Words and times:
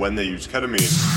when 0.00 0.14
they 0.14 0.24
use 0.24 0.48
ketamine. 0.48 1.09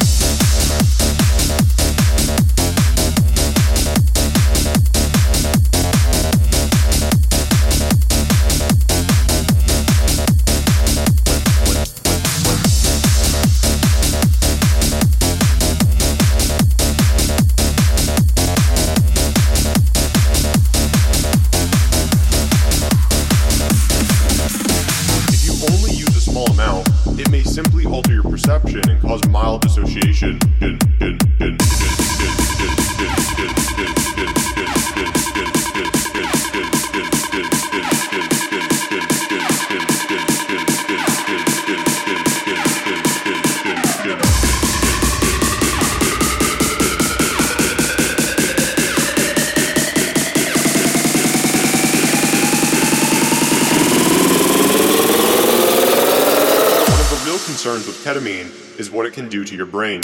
Ketamine 58.24 58.80
is 58.80 58.90
what 58.90 59.06
it 59.06 59.14
can 59.14 59.30
do 59.30 59.44
to 59.44 59.56
your 59.56 59.66
brain. 59.66 60.02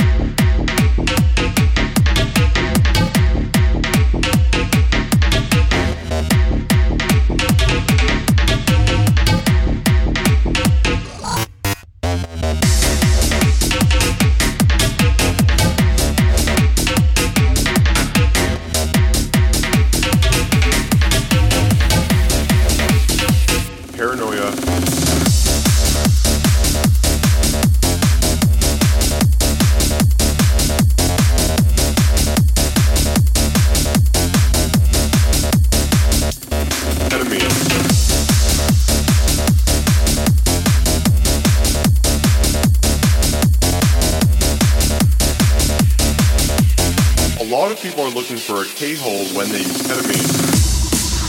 People 48.00 48.12
are 48.12 48.16
looking 48.16 48.38
for 48.38 48.62
a 48.62 48.66
K-hole 48.66 49.25
when 49.36 49.50
they 49.50 49.57
use 49.57 49.81
ketamine. 49.81 50.24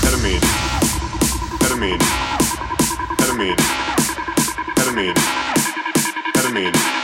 Ketamine. 0.02 0.40
Ketamine. 1.58 1.98
Ketamine. 3.18 3.56
Ketamine. 4.76 5.14
Ketamine. 6.34 6.74
Ketamine. 6.74 6.99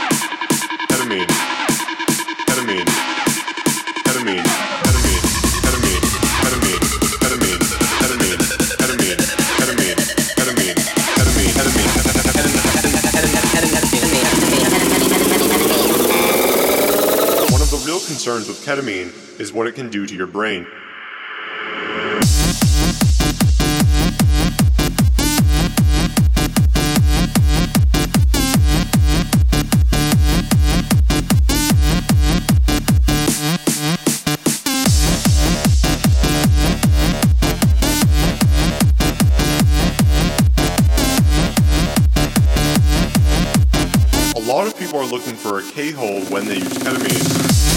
Concerns 18.27 18.49
with 18.49 18.65
ketamine 18.65 19.39
is 19.39 19.53
what 19.53 19.67
it 19.67 19.71
can 19.73 19.89
do 19.89 20.05
to 20.05 20.13
your 20.13 20.27
brain. 20.27 20.67
A 44.35 44.39
lot 44.45 44.67
of 44.67 44.77
people 44.77 44.99
are 44.99 45.05
looking 45.05 45.35
for 45.35 45.59
a 45.59 45.63
K-hole 45.71 46.25
when 46.25 46.45
they 46.45 46.55
use 46.55 46.73
ketamine. 46.73 47.76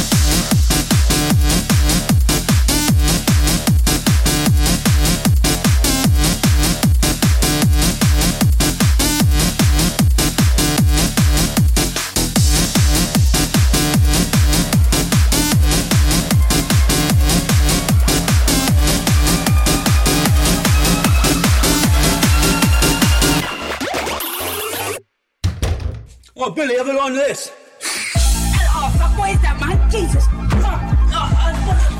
This. 26.80 27.52
Oh, 28.72 28.88
fuck, 28.98 29.18
what 29.18 29.30
is 29.30 29.40
that, 29.42 29.60
man? 29.60 29.90
Jesus. 29.90 30.24
Fuck. 30.64 30.80
Oh, 31.12 31.28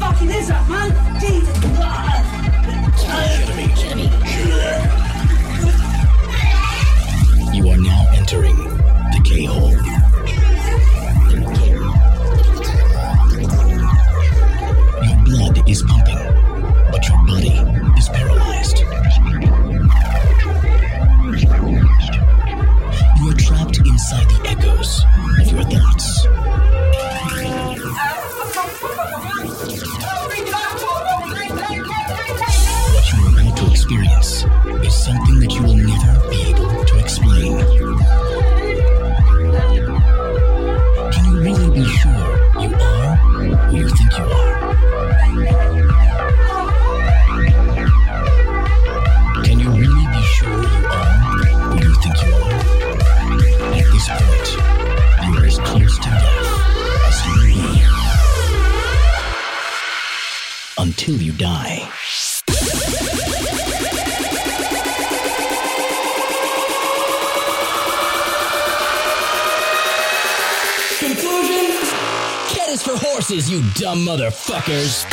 what 0.01 0.19
the 0.19 0.31
is 0.31 0.49
that, 0.49 0.67
man? 0.71 0.91
Jesus. 1.21 1.55
You 7.55 7.69
are 7.69 7.77
now 7.77 8.07
entering 8.15 8.57
the 8.57 9.21
K 9.23 9.45
you 73.49 73.61
dumb 73.75 74.01
motherfuckers. 74.01 75.07